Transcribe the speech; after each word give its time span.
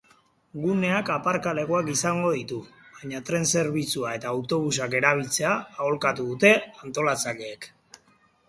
Guneak 0.61 1.09
aparkalekuak 1.15 1.91
izango 1.95 2.31
ditu, 2.37 2.57
baina 2.95 3.21
tren-zerbitzua 3.27 4.15
eta 4.21 4.33
autobusak 4.33 4.97
erabiltzea 5.01 5.55
aholkatu 5.85 6.27
dute 6.33 6.55
antolatzaileek. 6.89 7.71